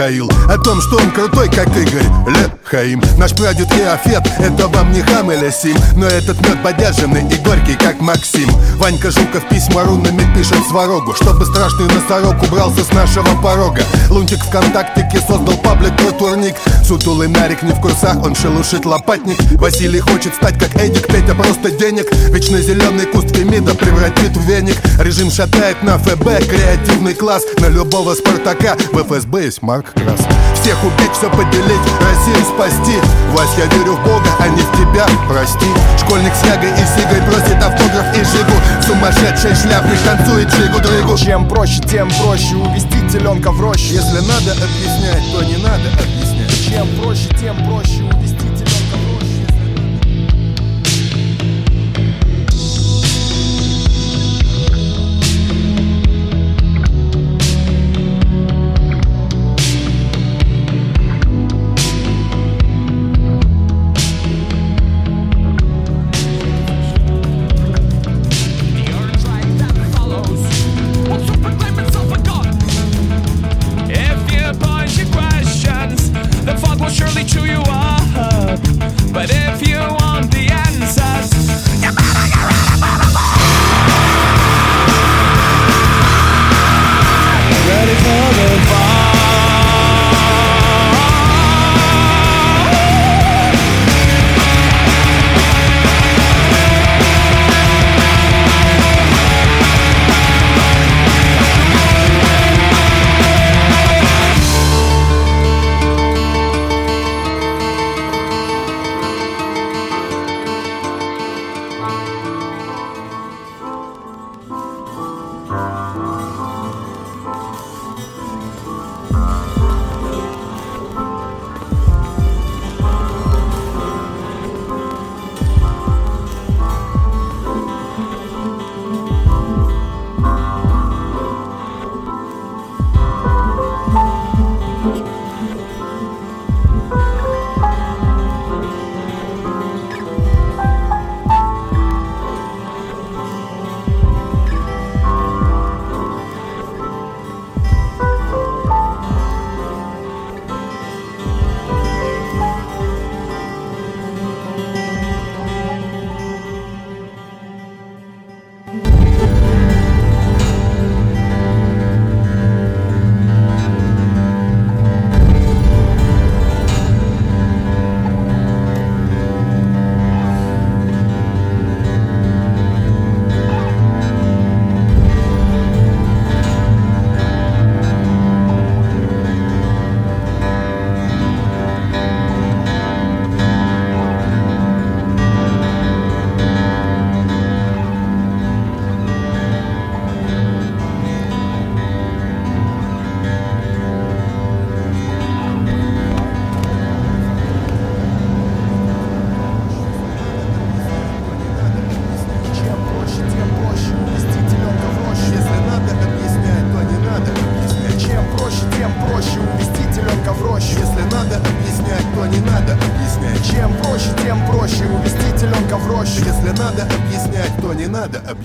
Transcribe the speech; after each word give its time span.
Михаил 0.00 0.30
О 0.48 0.56
том, 0.56 0.80
что 0.80 0.96
он 0.96 1.10
крутой, 1.10 1.50
как 1.50 1.68
Игорь 1.76 2.06
Лехаим 2.70 3.02
Наш 3.16 3.34
прадед 3.34 3.70
Иофет 3.72 4.22
Это 4.38 4.68
вам 4.68 4.92
не 4.92 5.02
хам 5.02 5.30
или 5.30 5.50
сим. 5.50 5.76
Но 5.96 6.06
этот 6.06 6.40
мед 6.46 6.62
бодяженный 6.62 7.22
и 7.22 7.36
горький, 7.36 7.74
как 7.74 8.00
Максим. 8.00 8.50
Ванька 8.76 9.10
Жуков 9.10 9.48
письма 9.48 9.84
рунами 9.84 10.22
пишет 10.36 10.58
сварогу 10.68 11.14
Чтобы 11.14 11.44
страшный 11.44 11.86
носорог 11.86 12.42
убрался 12.42 12.84
с 12.84 12.92
нашего 12.92 13.40
порога. 13.42 13.82
Лунтик 14.08 14.38
ВКонтактике 14.44 15.20
создал 15.26 15.56
паблик 15.58 15.96
про 15.96 16.12
турник. 16.12 16.54
Сутулый 16.84 17.28
нарик 17.28 17.62
не 17.62 17.72
в 17.72 17.80
курсах, 17.80 18.22
он 18.24 18.34
шелушит 18.34 18.84
лопатник. 18.84 19.38
Василий 19.60 20.00
хочет 20.00 20.34
стать 20.34 20.58
как 20.58 20.74
Эдик, 20.76 21.06
Петя 21.06 21.34
просто 21.34 21.70
денег. 21.70 22.06
Вечно 22.30 22.60
зеленый 22.60 23.06
куст 23.06 23.34
Фемида 23.34 23.74
превратит 23.74 24.36
в 24.36 24.42
веник. 24.42 24.76
Режим 24.98 25.30
шатает 25.30 25.82
на 25.82 25.98
ФБ, 25.98 26.24
креативный 26.48 27.14
класс. 27.14 27.42
На 27.58 27.68
любого 27.68 28.14
Спартака 28.14 28.76
в 28.92 29.02
ФСБ 29.04 29.44
есть 29.44 29.62
Марк 29.62 29.92
Крас 29.94 30.20
Всех 30.60 30.84
убить, 30.84 31.12
все 31.12 31.30
поделить, 31.30 31.80
Россию 32.00 32.44
спасти. 32.44 32.98
Вась, 33.32 33.56
я 33.56 33.64
верю 33.76 33.96
в 33.96 34.04
Бога, 34.04 34.28
а 34.38 34.48
не 34.48 34.60
в 34.60 34.70
тебя, 34.72 35.06
прости. 35.26 35.66
Школьник 35.98 36.32
с 36.34 36.46
ягой 36.46 36.70
и 36.70 36.84
сигой 36.84 37.22
просит 37.22 37.62
автограф 37.62 38.14
и 38.14 38.22
жигу. 38.22 38.52
Сумасшедший 38.86 39.54
шляпный 39.54 39.96
танцует 40.04 40.52
жигу-дрыгу 40.52 41.16
Чем 41.16 41.48
проще, 41.48 41.80
тем 41.80 42.10
проще 42.22 42.56
увести 42.56 42.98
теленка 43.10 43.52
в 43.52 43.60
рощу. 43.60 43.94
Если 43.94 44.20
надо 44.20 44.52
объяснять, 44.52 45.32
то 45.32 45.42
не 45.44 45.56
надо 45.56 45.88
объяснять. 45.98 46.50
Чем 46.68 46.86
проще, 47.00 47.28
тем 47.40 47.56
проще 47.64 48.02
увести 48.02 48.19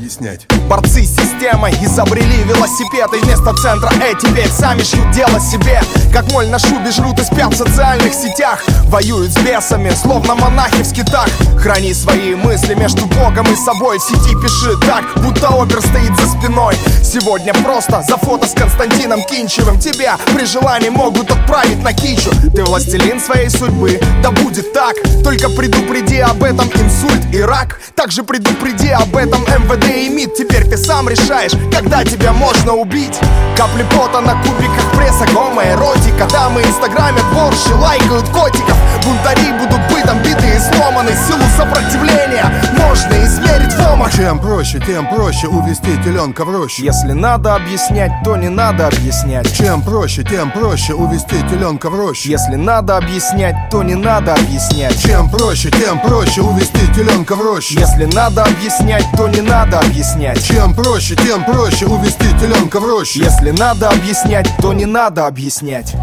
объяснять 0.06 0.46
системой 1.46 1.72
изобрели 1.82 2.44
велосипед. 2.44 3.14
И 3.14 3.24
вместо 3.24 3.54
центра 3.56 3.92
Э 4.02 4.14
теперь 4.20 4.50
сами 4.50 4.82
шьют 4.82 5.12
дело 5.12 5.40
себе. 5.40 5.82
Как 6.12 6.32
моль 6.32 6.48
на 6.48 6.58
шубе 6.58 6.92
жрут 6.92 7.20
и 7.20 7.24
спят 7.24 7.54
в 7.54 7.58
социальных 7.58 8.14
сетях. 8.14 8.64
Воюют 8.86 9.32
с 9.32 9.38
бесами, 9.38 9.92
словно 9.92 10.36
монахи 10.36 10.82
в 10.82 10.86
скитах. 10.86 11.28
Храни 11.60 11.94
свои 11.94 12.36
мысли 12.36 12.74
между 12.74 13.06
Богом 13.06 13.46
и 13.52 13.56
собой. 13.56 14.00
В 14.00 14.02
сети 14.02 14.36
пиши 14.42 14.76
так, 14.88 15.04
будто 15.24 15.50
опер 15.50 15.82
стоит 15.82 16.16
за 16.18 16.28
спиной. 16.28 16.76
Сегодня 17.04 17.54
просто 17.54 18.04
за 18.08 18.18
фото 18.18 18.48
с 18.48 18.54
Константином 18.54 19.22
Кинчевым. 19.24 19.80
Тебя 19.80 20.18
при 20.34 20.46
желании 20.46 20.90
могут 20.90 21.30
отправить 21.32 21.84
на 21.84 21.94
кичу. 21.94 22.32
Ты 22.56 22.64
властелин 22.64 23.20
своей 23.20 23.50
судьбы, 23.50 24.00
да 24.24 24.32
будет 24.32 24.74
так. 24.74 24.96
Только 25.24 25.50
предупреди 25.50 26.20
об 26.20 26.44
этом 26.44 26.68
инсульт 26.68 27.22
и 27.34 27.42
рак. 27.42 27.80
Также 27.96 28.24
предупреди 28.24 28.90
об 28.90 29.16
этом 29.16 29.42
МВД 29.44 29.86
и 29.96 30.10
МИД. 30.10 30.36
Теперь 30.36 30.68
ты 30.68 30.78
сам 30.78 31.08
решаешь, 31.36 31.52
когда 31.72 32.04
тебя 32.04 32.32
можно 32.34 32.74
убить. 32.74 33.20
Капли 33.56 33.86
пота 33.96 34.22
на 34.22 34.34
кубиках 34.44 34.92
пресса, 34.96 35.26
гомоэротика 35.34 36.28
Дамы 36.32 36.62
инстаграмят 36.62 37.24
борщи, 37.34 37.72
лайкают 37.74 38.28
котиков. 38.30 38.78
Бунтари 39.06 39.52
будут 39.54 39.80
бытом 39.90 40.20
биты 40.20 40.56
и 40.56 40.60
сломаны 40.60 41.12
Силу 41.28 41.44
сопротивления 41.56 42.52
можно 42.78 43.26
измерить 43.26 43.74
в 43.74 43.80
омах. 43.82 44.12
Чем 44.14 44.40
проще, 44.40 44.80
тем 44.80 45.08
проще 45.08 45.48
увести 45.48 45.98
теленка 46.04 46.46
в 46.46 46.52
рощу. 46.52 46.84
Если 46.84 47.12
надо 47.14 47.56
объяснять, 47.56 48.12
то 48.24 48.36
не 48.36 48.50
надо 48.50 48.88
объяснять. 48.88 49.56
Чем 49.56 49.82
проще, 49.82 50.24
тем 50.24 50.52
проще 50.52 50.94
увести 50.94 51.38
теленка 51.50 51.90
в 51.90 51.96
рощу. 51.96 52.30
Если 52.30 52.56
надо 52.56 52.98
объяснять, 52.98 53.56
то 53.70 53.84
не 53.84 53.96
надо 53.96 54.34
объяснять. 54.34 55.00
Чем 55.02 55.30
проще, 55.30 55.70
тем 55.70 56.00
проще 56.00 56.42
увести 56.42 56.88
теленка 56.96 57.36
в 57.36 57.42
рощу. 57.42 57.80
Если 57.80 58.06
надо 58.06 58.44
объяснять, 58.44 59.06
то 59.18 59.28
не 59.28 59.42
надо 59.42 59.80
объяснять. 59.80 60.44
Чем 60.46 60.74
проще, 61.16 61.28
тем 61.28 61.46
проще 61.46 61.86
увести 61.86 62.28
теленка 62.40 62.80
в 62.80 62.86
рощу. 62.86 63.20
Если 63.20 63.52
надо 63.52 63.90
объяснять, 63.90 64.50
то 64.62 64.74
не 64.74 64.86
надо 64.86 65.28
объяснять 65.28 65.96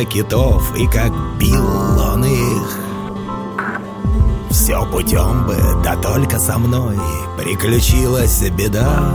на 0.00 0.06
китов 0.06 0.74
и 0.78 0.86
как 0.86 1.12
бил 1.38 1.62
он 2.00 2.24
их 2.24 2.78
Все 4.50 4.82
путем 4.86 5.46
бы, 5.46 5.56
да 5.84 5.94
только 5.96 6.38
со 6.38 6.58
мной 6.58 6.98
Приключилась 7.36 8.40
беда. 8.50 9.12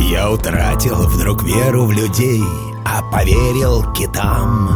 Я 0.00 0.30
утратил 0.30 0.96
вдруг 1.08 1.44
веру 1.44 1.86
в 1.86 1.92
людей 1.92 2.42
А 2.84 3.02
поверил 3.10 3.90
китам 3.94 4.73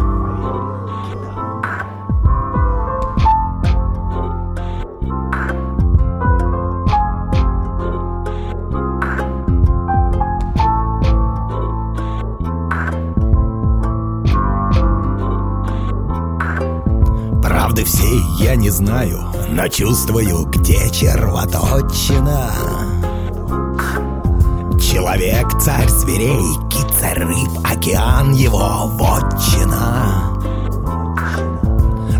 Правды 17.79 17.85
всей 17.85 18.23
я 18.41 18.57
не 18.57 18.71
знаю, 18.71 19.33
но 19.51 19.69
чувствую, 19.69 20.47
где 20.47 20.91
червоточина. 20.91 22.51
Человек, 24.81 25.47
царь 25.61 25.89
зверей, 25.89 26.43
кица 26.69 27.15
рыб, 27.15 27.49
океан 27.63 28.33
его 28.33 28.89
вотчина. 28.95 30.41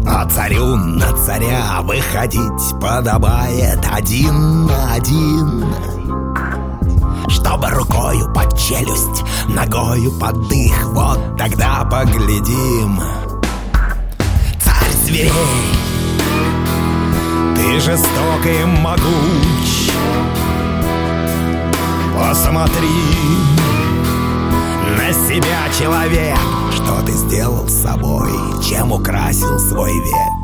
А 0.07 0.29
царю 0.31 0.77
на 0.77 1.13
царя 1.27 1.81
выходить 1.83 2.81
подобает 2.81 3.81
один 3.91 4.67
на 4.67 4.95
один. 4.95 5.65
Чтобы 7.29 7.69
рукою 7.71 8.33
под 8.33 8.57
челюсть, 8.57 9.25
ногою 9.49 10.13
под 10.21 10.49
дых, 10.49 10.87
вот 10.93 11.37
тогда 11.37 11.85
поглядим 11.85 13.01
зверей 15.09 15.31
Ты 17.57 17.81
жесток 17.81 18.45
и 18.45 18.65
могуч. 18.65 19.91
Посмотри 22.17 22.89
на 24.97 25.13
себя, 25.13 25.69
человек. 25.79 26.39
Что 26.73 27.03
ты 27.05 27.13
сделал 27.13 27.67
с 27.69 27.83
собой, 27.83 28.31
чем 28.63 28.93
украсил 28.93 29.59
свой 29.59 29.93
век 29.93 30.38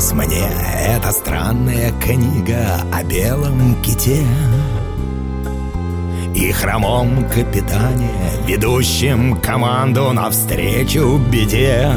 припомнилась 0.00 0.12
мне. 0.12 0.48
Эта 0.86 1.12
странная 1.12 1.92
книга 2.00 2.80
о 2.92 3.02
белом 3.02 3.76
ките 3.82 4.24
И 6.34 6.52
хромом 6.52 7.28
капитане, 7.28 8.10
ведущем 8.46 9.36
команду 9.40 10.12
навстречу 10.12 11.18
беде. 11.18 11.90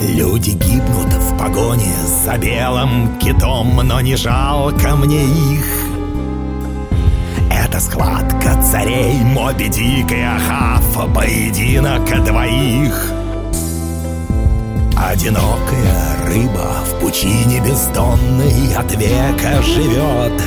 Люди 0.00 0.50
гибнут 0.50 1.12
в 1.12 1.38
погоне 1.38 1.92
за 2.24 2.38
белым 2.38 3.18
китом, 3.18 3.76
но 3.84 4.00
не 4.00 4.16
жалко 4.16 4.96
мне 4.96 5.24
их. 5.24 5.66
Это 7.50 7.80
схватка 7.80 8.62
царей 8.62 9.20
Моби 9.22 9.68
Дик 9.68 10.10
и 10.12 10.20
Ахав 10.20 11.12
Поединок 11.14 12.24
двоих. 12.24 13.12
Одинокая 14.96 16.09
рыба 16.30 16.84
в 16.84 17.00
пучине 17.00 17.60
бездонной 17.60 18.74
от 18.76 18.94
века 18.96 19.62
живет 19.62 20.42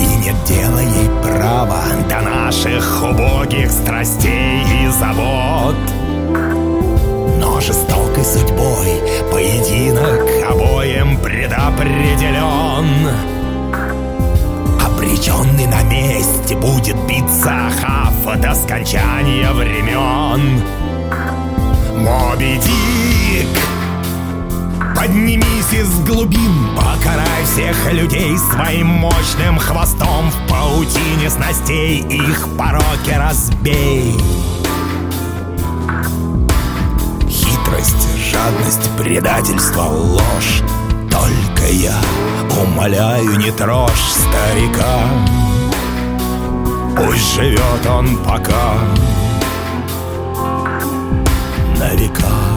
И 0.00 0.16
нет 0.16 0.36
дела 0.46 0.80
ей 0.80 1.08
права 1.22 1.82
до 2.08 2.20
наших 2.20 3.02
убогих 3.02 3.70
страстей 3.70 4.62
и 4.62 4.88
забот. 4.88 5.76
Но 7.38 7.60
жестокой 7.60 8.24
судьбой 8.24 9.02
поединок 9.32 10.22
обоим 10.50 11.16
предопределен 11.18 13.08
Обреченный 14.84 15.66
на 15.66 15.82
месте 15.84 16.56
будет 16.56 16.96
биться 17.06 17.50
Ахав 17.50 18.40
до 18.40 18.54
скончания 18.54 19.50
времен 19.52 20.62
Моби 21.96 22.58
Дик 22.58 23.83
Поднимись 24.96 25.72
из 25.72 25.90
глубин 26.00 26.76
Покарай 26.76 27.44
всех 27.44 27.92
людей 27.92 28.36
Своим 28.38 28.86
мощным 28.86 29.58
хвостом. 29.58 30.30
В 30.30 30.50
паутине 30.50 31.30
снастей 31.30 32.00
Их 32.00 32.48
пороки 32.56 33.10
разбей. 33.10 34.14
Хитрость, 37.28 38.08
жадность, 38.32 38.90
предательство, 38.98 39.82
ложь. 39.82 40.62
Только 41.10 41.66
я 41.70 41.96
умоляю, 42.62 43.38
не 43.38 43.50
трожь 43.50 43.90
старика. 43.92 45.00
Пусть 46.96 47.34
живет 47.34 47.86
он 47.88 48.16
пока 48.18 48.74
на 51.78 51.94
века, 51.94 52.53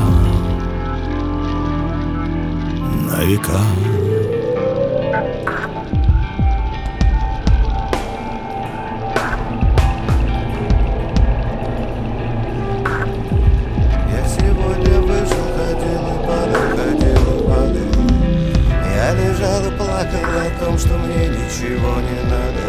надо. 22.29 22.65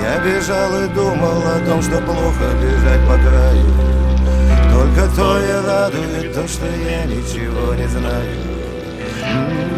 Я 0.00 0.18
бежал 0.18 0.82
и 0.82 0.88
думал 0.88 1.42
о 1.42 1.60
том, 1.66 1.82
что 1.82 2.00
плохо 2.00 2.44
бежать 2.60 3.00
по 3.06 3.14
краю. 3.14 3.66
Только 4.72 5.08
то 5.14 5.38
и 5.38 5.66
радует 5.66 6.34
то, 6.34 6.48
что 6.48 6.66
я 6.66 7.04
ничего 7.04 7.74
не 7.74 7.86
знаю. 7.86 8.55
Я 9.36 9.75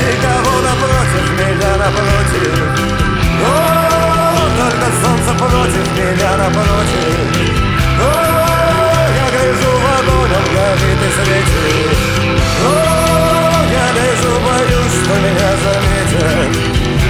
никого 0.00 0.54
напротив 0.60 1.26
меня, 1.38 1.72
напротив? 1.76 2.54
О, 3.44 3.48
только 4.58 4.86
солнце 5.02 5.30
против 5.38 5.86
меня, 5.96 6.30
напротив. 6.36 7.16
О, 8.00 8.12
я 9.20 9.26
грызу 9.34 9.72
вагоном, 9.84 10.44
горит 10.54 11.00
и 11.00 11.10
светит. 11.14 11.98
О, 12.62 12.72
я 13.70 13.86
грызу, 13.94 14.32
боюсь, 14.46 14.96
что 15.02 15.14
меня 15.24 15.50
заметят. 15.64 16.52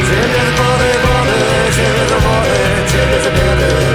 Через 0.06 0.46
годы, 0.58 0.90
годы, 1.04 1.38
через 1.74 2.10
годы, 2.10 2.56
через 2.90 3.24
беды. 3.34 3.93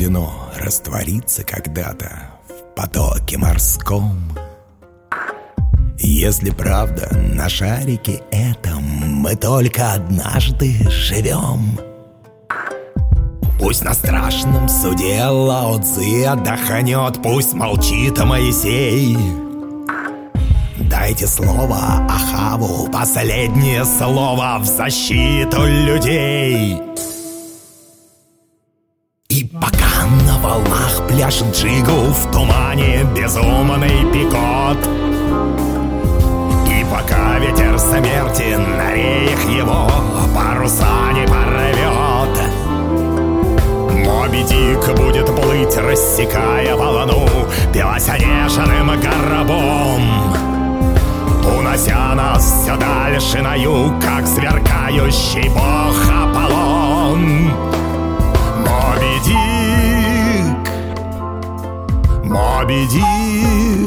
Суждено 0.00 0.32
раствориться 0.56 1.44
когда-то 1.44 2.30
в 2.48 2.74
потоке 2.74 3.36
морском, 3.36 4.18
Если 5.98 6.48
правда 6.48 7.14
на 7.14 7.50
шарике 7.50 8.22
этом 8.30 8.82
мы 8.82 9.36
только 9.36 9.92
однажды 9.92 10.72
живем, 10.88 11.78
Пусть 13.58 13.84
на 13.84 13.92
страшном 13.92 14.70
суде 14.70 15.22
Лао 15.22 15.78
Цзи 15.82 16.22
отдохнет, 16.22 17.22
пусть 17.22 17.52
молчит 17.52 18.18
Моисей. 18.24 19.18
Дайте 20.78 21.26
слово 21.26 22.06
Ахаву, 22.08 22.88
последнее 22.90 23.84
слово 23.84 24.56
в 24.60 24.64
защиту 24.64 25.66
людей. 25.66 26.78
Пляшет 31.30 31.54
джигу 31.54 32.12
в 32.12 32.30
тумане 32.32 33.06
безумный 33.16 34.04
пикот, 34.12 34.78
И 36.68 36.84
пока 36.90 37.38
ветер 37.38 37.78
смерти 37.78 38.56
на 38.56 38.92
реях 38.92 39.44
его 39.48 39.88
паруса 40.34 41.12
не 41.12 41.26
порвет, 41.28 42.36
Моби 44.04 44.42
Дик 44.42 44.96
будет 44.96 45.26
плыть, 45.26 45.76
рассекая 45.76 46.74
волну 46.74 47.28
белоснежным 47.72 48.88
горобом. 49.00 50.02
Унося 51.58 52.14
нас 52.16 52.62
все 52.62 52.76
дальше 52.76 53.40
на 53.40 53.54
юг, 53.54 53.92
как 54.02 54.26
сверкающий 54.26 55.48
бог 55.50 55.96
Аполлон. 56.10 57.52
Моби 58.66 59.20
Дик, 59.24 59.49
Моби 62.30 62.86
Дик, 62.86 63.79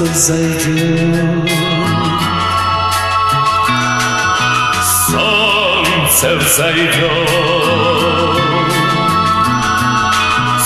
Солнце 0.00 0.32
взойдет 0.32 1.50
Солнце 6.22 6.34
взойдет, 6.36 7.28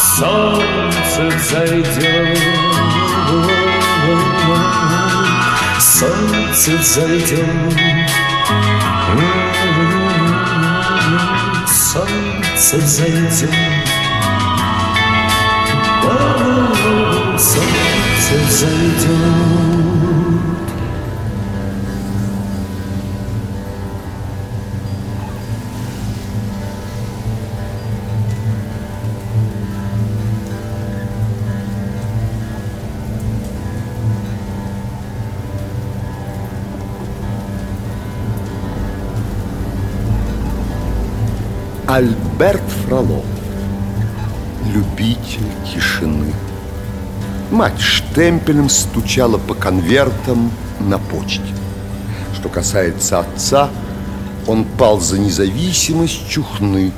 солнце 0.01 1.23
взойдет, 1.37 2.39
солнце 5.79 6.71
взойдет, 6.79 7.79
солнце 11.67 12.77
взойдет, 12.77 13.51
солнце 18.25 18.47
взойдет. 18.49 19.15
Альберт 41.87 42.63
Фролов 42.87 43.25
Любитель 44.73 45.43
тишины 45.65 46.33
Мать 47.51 47.81
штемпелем 47.81 48.69
стучала 48.69 49.39
по 49.39 49.55
конвертам 49.55 50.51
на 50.81 50.99
почте. 50.99 51.43
Что 52.35 52.49
касается 52.49 53.21
отца, 53.21 53.71
он 54.47 54.65
пал 54.65 55.01
за 55.01 55.19
независимость 55.19 56.29
Чухны 56.29 56.93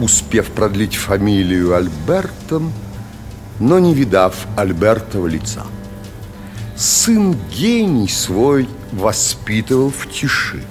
Успев 0.00 0.52
продлить 0.52 0.94
фамилию 0.94 1.74
Альбертом, 1.74 2.72
но 3.58 3.80
не 3.80 3.94
видав 3.94 4.46
Альбертова 4.56 5.26
лица. 5.26 5.64
Сын 6.76 7.36
гений 7.50 8.08
свой 8.08 8.68
воспитывал 8.92 9.90
в 9.90 10.08
тиши 10.08 10.62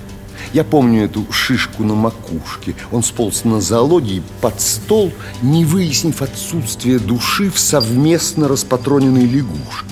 я 0.53 0.63
помню 0.63 1.05
эту 1.05 1.25
шишку 1.31 1.83
на 1.83 1.93
макушке. 1.95 2.75
Он 2.91 3.03
сполз 3.03 3.43
на 3.43 3.61
зоологии 3.61 4.23
под 4.41 4.59
стол, 4.61 5.11
не 5.41 5.65
выяснив 5.65 6.21
отсутствие 6.21 6.99
души 6.99 7.49
в 7.51 7.59
совместно 7.59 8.47
распатроненной 8.47 9.25
лягушке. 9.25 9.87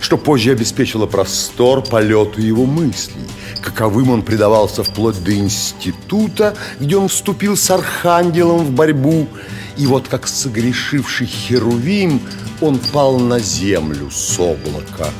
Что 0.00 0.18
позже 0.18 0.52
обеспечило 0.52 1.06
простор 1.06 1.82
полету 1.82 2.40
его 2.40 2.66
мыслей. 2.66 3.24
Каковым 3.60 4.10
он 4.10 4.22
предавался 4.22 4.82
вплоть 4.82 5.22
до 5.22 5.32
института, 5.32 6.56
где 6.80 6.96
он 6.96 7.08
вступил 7.08 7.56
с 7.56 7.70
архангелом 7.70 8.64
в 8.66 8.70
борьбу. 8.72 9.28
И 9.76 9.86
вот 9.86 10.08
как 10.08 10.26
согрешивший 10.26 11.26
херувим, 11.26 12.20
он 12.60 12.78
пал 12.92 13.18
на 13.18 13.38
землю 13.38 14.10
с 14.10 14.38
облака. 14.40 15.10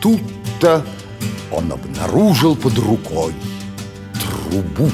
Тут-то 0.00 0.84
он 1.50 1.72
обнаружил 1.72 2.56
под 2.56 2.78
рукой 2.78 3.34
трубу. 4.14 4.90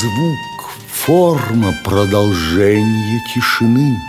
Звук, 0.00 0.70
форма 0.88 1.74
продолжения 1.84 3.22
тишины, 3.34 4.00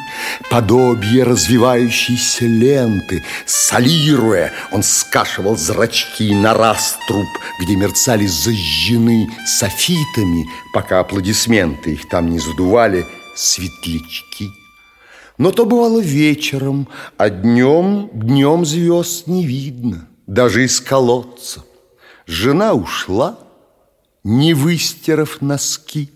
Подобие 0.49 1.23
развивающейся 1.23 2.45
ленты, 2.45 3.23
Солируя, 3.45 4.51
он 4.71 4.83
скашивал 4.83 5.57
зрачки 5.57 6.33
на 6.35 6.53
раструб, 6.53 7.27
Где 7.59 7.75
мерцали 7.75 8.27
зажжены 8.27 9.29
софитами, 9.45 10.47
Пока 10.73 10.99
аплодисменты 10.99 11.93
их 11.93 12.07
там 12.07 12.29
не 12.29 12.39
задували 12.39 13.05
светлячки. 13.35 14.62
Но 15.37 15.51
то 15.51 15.65
бывало 15.65 15.99
вечером, 15.99 16.87
а 17.17 17.29
днем, 17.29 18.09
днем 18.13 18.65
звезд 18.65 19.27
не 19.27 19.45
видно, 19.45 20.07
даже 20.27 20.63
из 20.63 20.79
колодца. 20.79 21.63
Жена 22.25 22.73
ушла, 22.73 23.39
не 24.23 24.53
выстирав 24.53 25.41
носки. 25.41 26.11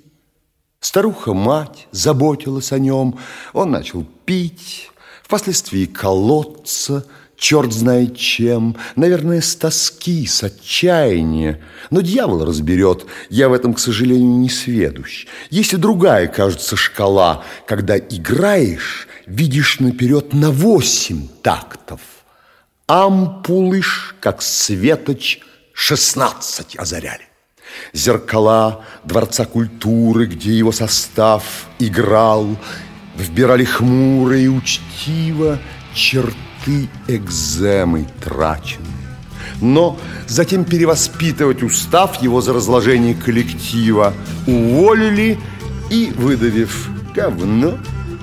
Старуха-мать 0.80 1.88
заботилась 1.92 2.72
о 2.72 2.80
нем, 2.80 3.18
он 3.54 3.72
начал 3.72 4.06
пить, 4.26 4.92
впоследствии 5.24 5.86
колоться, 5.86 7.06
черт 7.36 7.74
знает 7.74 8.18
чем, 8.18 8.76
наверное, 8.96 9.42
с 9.42 9.56
тоски, 9.56 10.26
с 10.26 10.44
отчаяния. 10.44 11.62
Но 11.90 12.02
дьявол 12.02 12.46
разберет, 12.46 13.06
я 13.30 13.50
в 13.50 13.54
этом, 13.54 13.74
к 13.74 13.80
сожалению, 13.80 14.38
не 14.38 14.50
сведущ. 14.50 15.28
Есть 15.50 15.74
и 15.74 15.78
другая, 15.78 16.28
кажется, 16.28 16.76
шкала, 16.76 17.44
когда 17.66 17.98
играешь, 17.98 19.07
видишь 19.28 19.80
наперед 19.80 20.34
на 20.34 20.52
восемь 20.52 21.28
тактов. 21.44 22.00
Ампулыш, 22.88 24.16
как 24.22 24.42
светоч, 24.42 25.40
шестнадцать 25.74 26.78
озаряли. 26.78 27.28
Зеркала 27.94 28.86
Дворца 29.04 29.46
культуры, 29.46 30.26
где 30.26 30.58
его 30.58 30.72
состав 30.72 31.68
играл, 31.80 32.58
Вбирали 33.18 33.66
хмуро 33.66 34.38
и 34.38 34.48
учтиво 34.48 35.58
черты 35.96 36.88
экземы 37.08 38.08
трачены. 38.24 38.86
но 39.60 40.00
затем 40.28 40.66
перевоспитывать 40.66 41.64
устав 41.64 42.22
его 42.22 42.42
за 42.42 42.54
разложение 42.54 43.16
коллектива 43.16 44.14
уволили 44.46 45.40
и, 45.90 46.12
выдавив 46.16 46.90
говно, 47.16 47.80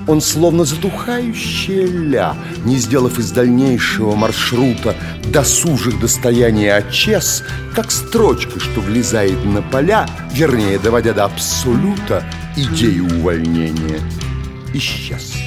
он 0.07 0.21
словно 0.21 0.65
затухающая 0.65 1.87
ля, 1.87 2.35
не 2.63 2.77
сделав 2.77 3.19
из 3.19 3.31
дальнейшего 3.31 4.15
маршрута 4.15 4.95
досужих 5.31 5.99
достояний 5.99 6.71
очес, 6.71 7.43
как 7.75 7.91
строчка, 7.91 8.59
что 8.59 8.81
влезает 8.81 9.43
на 9.45 9.61
поля, 9.61 10.07
вернее, 10.33 10.79
доводя 10.79 11.13
до 11.13 11.25
абсолюта 11.25 12.23
идею 12.55 13.05
увольнения, 13.19 13.99
исчез. 14.73 15.44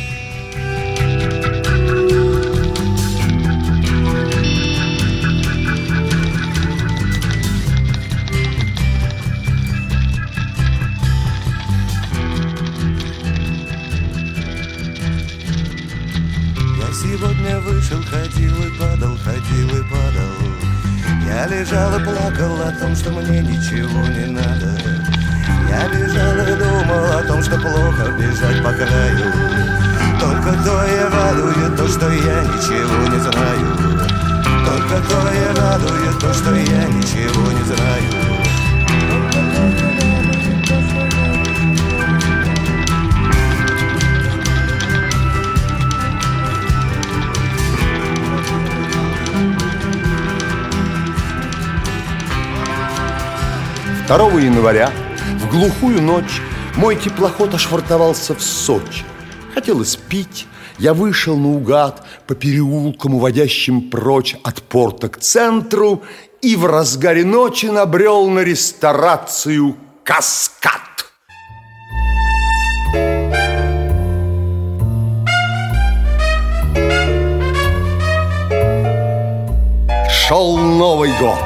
Вышел, 17.88 18.02
ходил 18.10 18.54
и 18.62 18.78
падал, 18.78 19.16
ходил 19.24 19.68
и 19.68 19.82
падал. 19.82 20.34
Я 21.26 21.46
лежал 21.46 21.98
и 21.98 22.04
плакал 22.04 22.60
о 22.62 22.72
том, 22.72 22.94
что 22.94 23.10
мне 23.10 23.40
ничего 23.40 24.06
не 24.08 24.26
надо. 24.26 24.78
Я 25.68 25.88
бежал 25.88 26.34
и 26.34 26.58
думал 26.58 27.04
о 27.18 27.22
том, 27.26 27.42
что 27.42 27.56
плохо 27.58 28.12
бежать 28.18 28.62
по 28.62 28.72
краю. 28.72 29.32
Только 30.20 30.52
то 30.64 30.84
и 30.84 30.98
радует 31.12 31.76
то, 31.76 31.88
что 31.88 32.10
я 32.10 32.42
ничего 32.42 33.08
не 33.08 33.20
знаю. 33.20 33.76
Только 34.66 35.08
то 35.08 35.30
и 35.32 35.58
радует 35.58 36.18
то, 36.18 36.34
что 36.34 36.54
я 36.54 36.84
ничего 36.88 37.52
не 37.52 37.64
знаю 37.64 38.17
Второго 54.08 54.38
января 54.38 54.90
в 55.38 55.50
глухую 55.50 56.00
ночь 56.00 56.40
мой 56.76 56.96
теплоход 56.96 57.52
ошвартовался 57.52 58.34
в 58.34 58.40
Сочи. 58.40 59.04
Хотелось 59.52 59.96
пить, 59.96 60.46
я 60.78 60.94
вышел 60.94 61.36
наугад 61.36 62.06
по 62.26 62.34
переулкам, 62.34 63.16
уводящим 63.16 63.90
прочь 63.90 64.34
от 64.42 64.62
порта 64.62 65.10
к 65.10 65.18
центру, 65.20 66.02
и 66.40 66.56
в 66.56 66.64
разгаре 66.64 67.22
ночи 67.22 67.66
набрел 67.66 68.30
на 68.30 68.38
ресторацию 68.38 69.76
«Каскад». 70.04 70.72
Шел 80.08 80.56
Новый 80.56 81.12
год, 81.20 81.36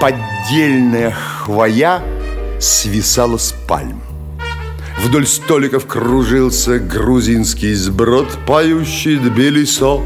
поддельная 0.00 1.14
хвоя 1.48 2.02
свисала 2.60 3.38
с 3.38 3.54
пальм. 3.66 4.02
Вдоль 5.02 5.26
столиков 5.26 5.86
кружился 5.86 6.78
грузинский 6.78 7.72
сброд, 7.72 8.28
поющий 8.46 9.16
Тбилисо. 9.16 10.02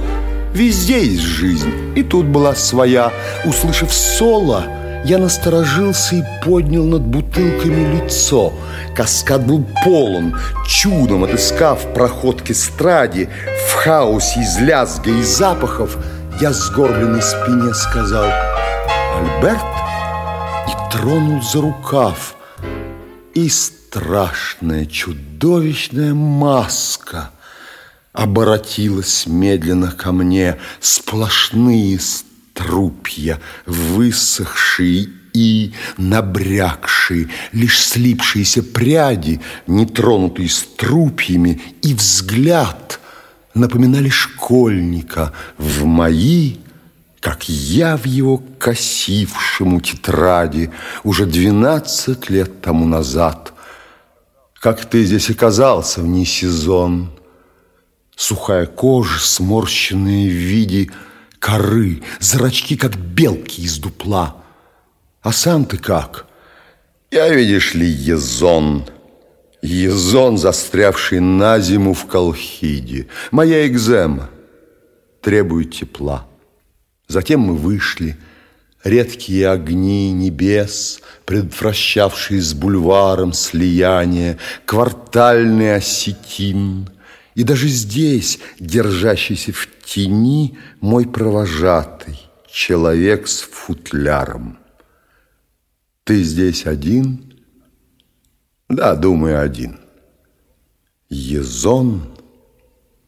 Везде 0.54 1.04
есть 1.04 1.22
жизнь, 1.22 1.72
и 1.96 2.04
тут 2.04 2.26
была 2.26 2.54
своя. 2.54 3.12
Услышав 3.44 3.92
соло, 3.92 4.66
я 5.04 5.18
насторожился 5.18 6.14
и 6.14 6.22
поднял 6.44 6.84
над 6.84 7.02
бутылками 7.02 7.96
лицо. 7.96 8.52
Каскад 8.94 9.44
был 9.44 9.66
полон, 9.84 10.36
чудом 10.64 11.24
отыскав 11.24 11.92
проход 11.92 12.42
к 12.42 12.52
эстраде. 12.52 13.30
В 13.68 13.74
хаосе 13.74 14.42
из 14.42 14.60
лязга 14.60 15.10
и 15.10 15.22
запахов 15.24 15.96
я 16.40 16.52
сгорбленной 16.52 17.20
спине 17.22 17.74
сказал 17.74 18.26
«Альберт?» 19.18 19.81
Тронул 20.92 21.42
за 21.42 21.60
рукав. 21.62 22.36
И 23.34 23.48
страшная, 23.48 24.84
чудовищная 24.84 26.12
маска 26.12 27.30
оборотилась 28.12 29.26
медленно 29.26 29.90
ко 29.90 30.12
мне, 30.12 30.58
сплошные 30.80 31.98
струпья, 31.98 33.40
высохшие 33.64 35.08
и 35.32 35.72
набрякшие, 35.96 37.30
лишь 37.52 37.80
слипшиеся 37.80 38.62
пряди, 38.62 39.40
нетронутые 39.66 40.50
струпьями, 40.50 41.62
и 41.80 41.94
взгляд 41.94 43.00
напоминали 43.54 44.10
школьника 44.10 45.32
в 45.56 45.86
мои 45.86 46.56
как 47.22 47.48
я 47.48 47.96
в 47.96 48.04
его 48.04 48.42
косившему 48.58 49.80
тетради 49.80 50.72
уже 51.04 51.24
двенадцать 51.24 52.28
лет 52.28 52.60
тому 52.60 52.84
назад. 52.84 53.52
Как 54.54 54.84
ты 54.84 55.04
здесь 55.04 55.30
оказался 55.30 56.00
вне 56.00 56.24
сезон? 56.24 57.12
Сухая 58.16 58.66
кожа, 58.66 59.20
сморщенная 59.20 60.26
в 60.26 60.32
виде 60.32 60.90
коры, 61.38 62.02
зрачки, 62.18 62.76
как 62.76 62.96
белки 62.96 63.62
из 63.62 63.78
дупла. 63.78 64.42
А 65.22 65.30
сам 65.30 65.64
ты 65.64 65.78
как? 65.78 66.26
Я, 67.12 67.32
видишь 67.32 67.74
ли, 67.74 67.86
езон. 67.86 68.84
Езон, 69.62 70.38
застрявший 70.38 71.20
на 71.20 71.60
зиму 71.60 71.94
в 71.94 72.04
Колхиде. 72.06 73.06
Моя 73.30 73.64
экзема 73.68 74.28
требует 75.20 75.72
тепла. 75.72 76.26
Затем 77.12 77.40
мы 77.40 77.56
вышли, 77.56 78.16
редкие 78.82 79.50
огни 79.50 80.12
небес, 80.12 81.02
предотвращавшие 81.26 82.40
с 82.40 82.54
бульваром 82.54 83.34
слияние, 83.34 84.38
квартальный 84.64 85.74
осетин. 85.74 86.88
И 87.34 87.42
даже 87.44 87.68
здесь, 87.68 88.38
держащийся 88.58 89.52
в 89.52 89.68
тени, 89.84 90.56
мой 90.80 91.06
провожатый, 91.06 92.18
человек 92.50 93.28
с 93.28 93.42
футляром. 93.42 94.58
Ты 96.04 96.22
здесь 96.22 96.64
один? 96.64 97.34
Да, 98.70 98.94
думаю, 98.94 99.42
один. 99.42 99.80
Езон 101.10 102.16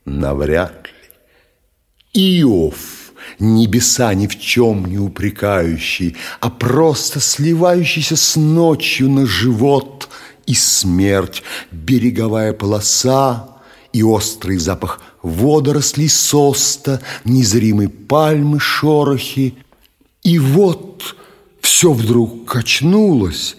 навряд 0.04 0.88
ли. 2.12 2.42
Иов 2.42 2.93
небеса 3.38 4.14
ни 4.14 4.26
в 4.26 4.38
чем 4.38 4.86
не 4.86 4.98
упрекающий, 4.98 6.16
а 6.40 6.50
просто 6.50 7.20
сливающийся 7.20 8.16
с 8.16 8.36
ночью 8.36 9.10
на 9.10 9.26
живот 9.26 10.08
и 10.46 10.54
смерть, 10.54 11.42
береговая 11.70 12.52
полоса 12.52 13.48
и 13.92 14.02
острый 14.02 14.58
запах 14.58 15.00
водорослей 15.22 16.08
соста, 16.08 17.00
незримой 17.24 17.88
пальмы 17.88 18.60
шорохи. 18.60 19.54
И 20.22 20.38
вот 20.38 21.16
все 21.60 21.92
вдруг 21.92 22.50
качнулось, 22.50 23.56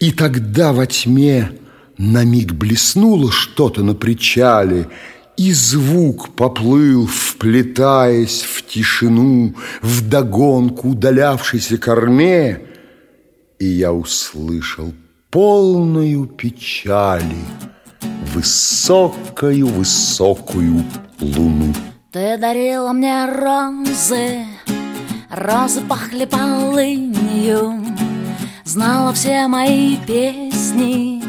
и 0.00 0.12
тогда 0.12 0.72
во 0.72 0.86
тьме 0.86 1.52
на 1.98 2.24
миг 2.24 2.52
блеснуло 2.52 3.30
что-то 3.30 3.82
на 3.82 3.94
причале– 3.94 4.88
и 5.36 5.52
звук 5.52 6.30
поплыл, 6.30 7.06
вплетаясь 7.06 8.42
в 8.42 8.66
тишину, 8.66 9.54
в 9.82 10.08
догонку 10.08 10.88
удалявшейся 10.90 11.76
корме, 11.78 12.60
и 13.58 13.66
я 13.66 13.92
услышал 13.92 14.94
полную 15.30 16.26
печали 16.26 17.44
высокую-высокую 18.34 20.84
луну. 21.20 21.74
Ты 22.12 22.38
дарила 22.38 22.92
мне 22.92 23.26
розы, 23.26 24.46
розы 25.30 25.80
пахли 25.80 26.26
полынью, 26.26 27.84
знала 28.64 29.12
все 29.12 29.48
мои 29.48 29.96
песни, 30.06 31.20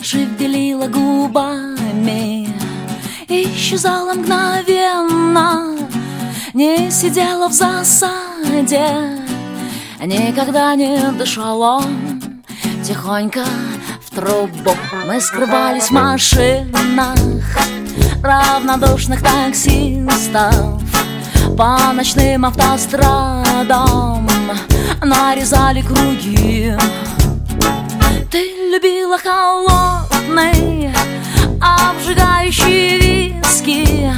шевелила 0.00 0.86
губами 0.86 2.57
исчезала 3.28 4.14
мгновенно 4.14 5.76
Не 6.54 6.90
сидела 6.90 7.48
в 7.48 7.52
засаде 7.52 8.86
Никогда 10.00 10.74
не 10.74 11.00
дышала. 11.12 11.82
Тихонько 12.84 13.44
в 14.00 14.14
трубу 14.14 14.74
Мы 15.06 15.20
скрывались 15.20 15.88
в 15.88 15.90
машинах 15.90 17.16
Равнодушных 18.22 19.22
таксистов 19.22 20.80
По 21.56 21.92
ночным 21.92 22.46
автострадам 22.46 24.28
нарезали 25.04 25.82
круги. 25.82 26.72
Ты 28.30 28.70
любила 28.72 29.18
холодный, 29.18 30.92
обжигающий 31.60 33.07
виски 33.58 34.10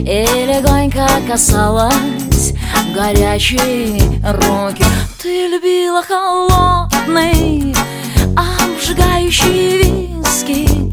И 0.00 0.24
легонько 0.46 1.06
касалась 1.28 2.54
горячей 2.94 4.02
руки. 4.24 4.84
Ты 5.20 5.48
любила 5.48 6.02
холодный, 6.02 7.74
обжигающий 8.36 9.78
виски. 9.78 10.92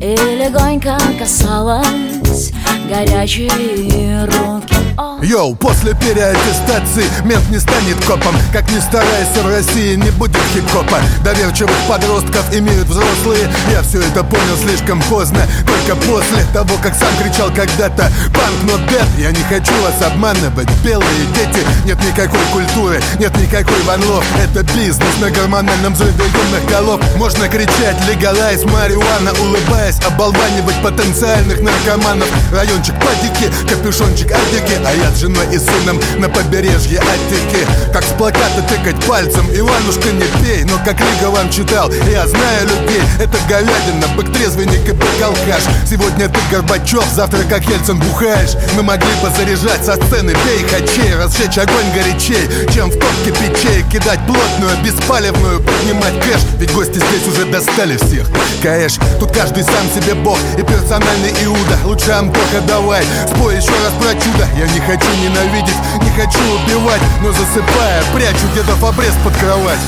И 0.00 0.16
легонько 0.38 0.98
касалась 1.18 2.52
горячие 2.88 4.24
руки 4.24 4.75
Йоу, 5.22 5.54
после 5.56 5.94
переаттестации 5.94 7.04
мент 7.24 7.48
не 7.50 7.58
станет 7.58 7.96
копом. 8.04 8.34
Как 8.52 8.70
ни 8.70 8.78
старайся, 8.80 9.42
в 9.42 9.48
России 9.48 9.94
не 9.94 10.10
будет 10.10 10.42
хип-хопа. 10.52 10.98
Доверчивых 11.24 11.76
подростков 11.88 12.44
имеют 12.54 12.86
взрослые. 12.86 13.48
Я 13.72 13.82
все 13.82 14.00
это 14.00 14.22
понял 14.22 14.56
слишком 14.62 15.00
поздно. 15.04 15.40
Только 15.66 15.96
после 16.06 16.44
того, 16.52 16.76
как 16.82 16.94
сам 16.94 17.08
кричал 17.22 17.48
когда-то 17.50 18.12
Панк 18.34 18.70
not 18.70 18.86
dead, 18.90 19.06
я 19.18 19.30
не 19.30 19.42
хочу 19.44 19.72
вас 19.82 20.02
обманывать. 20.02 20.68
Белые 20.84 21.26
дети, 21.34 21.64
нет 21.86 21.98
никакой 22.04 22.40
культуры 22.52 23.00
Нет 23.18 23.34
никакой 23.38 23.80
ванлов, 23.82 24.24
это 24.38 24.62
бизнес 24.74 25.16
На 25.20 25.30
гормональном 25.30 25.94
взрыве 25.94 26.12
юных 26.12 26.70
голов. 26.70 27.00
Можно 27.16 27.48
кричать 27.48 27.96
легалайз, 28.08 28.64
марихуана 28.64 29.32
Улыбаясь, 29.40 29.98
оболванивать 30.04 30.80
потенциальных 30.82 31.60
наркоманов. 31.60 32.28
Райончик 32.52 32.94
падики, 33.00 33.50
капюшончик 33.68 34.30
адики 34.32 34.74
А 34.84 34.92
я 34.94 35.05
с 35.14 35.20
женой 35.20 35.46
и 35.52 35.58
сыном 35.58 36.00
на 36.18 36.28
побережье 36.28 36.98
Аттики. 36.98 37.66
Как 37.92 38.04
с 38.04 38.12
плаката 38.18 38.62
тыкать 38.68 39.02
пальцем 39.06 39.46
Иванушка 39.54 40.08
не 40.12 40.26
пей, 40.42 40.64
но 40.64 40.76
как 40.84 40.98
Рига 41.00 41.30
вам 41.30 41.50
читал 41.50 41.90
Я 42.10 42.26
знаю 42.26 42.68
людей, 42.68 43.02
это 43.18 43.38
говядина 43.48 44.08
Бык 44.16 44.32
трезвенник 44.32 44.88
и 44.88 44.92
бык 44.92 45.22
алкаш. 45.22 45.62
Сегодня 45.88 46.28
ты 46.28 46.38
Горбачев, 46.50 47.04
завтра 47.14 47.40
как 47.48 47.64
Ельцин 47.64 47.98
бухаешь. 47.98 48.56
Мы 48.74 48.82
могли 48.82 49.08
бы 49.22 49.30
заряжать 49.36 49.84
со 49.84 49.94
сцены 49.94 50.34
Бей 50.44 50.64
хачей, 50.68 51.14
разжечь 51.16 51.58
огонь 51.58 51.90
горячей 51.94 52.48
Чем 52.72 52.90
в 52.90 52.94
топке 52.94 53.30
печей. 53.32 53.84
Кидать 53.90 54.20
плотную, 54.26 54.76
беспалевную 54.84 55.60
Поднимать 55.60 56.20
кэш, 56.20 56.42
ведь 56.58 56.72
гости 56.72 56.98
здесь 56.98 57.26
уже 57.28 57.46
достали 57.46 57.96
всех. 57.96 58.26
Кэш, 58.62 58.94
тут 59.20 59.32
каждый 59.32 59.62
сам 59.62 59.86
себе 59.94 60.14
бог. 60.14 60.38
И 60.58 60.62
персональный 60.62 61.32
Иуда 61.44 61.78
Лучше 61.84 62.10
Антоха 62.10 62.60
давай, 62.66 63.04
спой 63.34 63.56
еще 63.56 63.70
раз 63.70 63.92
про 64.00 64.14
чудо 64.14 64.48
Я 64.58 64.66
не 64.66 64.80
хочу 64.80 64.95
ненавидеть, 65.22 65.76
не 66.02 66.10
хочу 66.10 66.38
убивать 66.54 67.00
Но 67.22 67.32
засыпая, 67.32 68.02
прячу 68.14 68.46
дедов 68.54 68.82
обрез 68.82 69.14
под 69.24 69.36
кровать. 69.36 69.78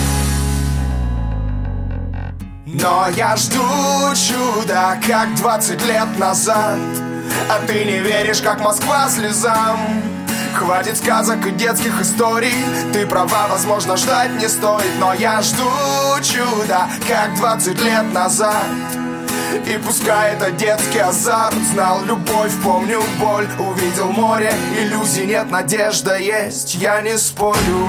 Но 2.66 3.06
я 3.16 3.36
жду 3.36 3.62
чуда, 4.14 4.98
как 5.06 5.34
20 5.36 5.86
лет 5.86 6.18
назад. 6.18 6.78
А 7.48 7.66
ты 7.66 7.84
не 7.84 7.98
веришь, 7.98 8.40
как 8.40 8.60
Москва 8.60 9.08
слезам. 9.08 9.78
Хватит 10.54 10.96
сказок 10.96 11.46
и 11.46 11.50
детских 11.52 12.00
историй. 12.00 12.64
Ты 12.92 13.06
права, 13.06 13.48
возможно, 13.48 13.96
ждать 13.96 14.32
не 14.40 14.48
стоит. 14.48 14.90
Но 15.00 15.14
я 15.14 15.40
жду 15.42 15.70
чуда, 16.22 16.88
как 17.08 17.34
20 17.36 17.82
лет 17.82 18.12
назад 18.12 18.66
и 19.66 19.78
пускай 19.78 20.34
это 20.34 20.50
детский 20.50 20.98
азарт. 20.98 21.54
Знал 21.72 22.04
любовь, 22.04 22.52
помню 22.62 23.02
боль. 23.18 23.46
Увидел 23.58 24.10
море, 24.10 24.52
иллюзий 24.78 25.26
нет, 25.26 25.50
надежда 25.50 26.16
есть. 26.16 26.74
Я 26.74 27.00
не 27.02 27.16
спорю 27.18 27.88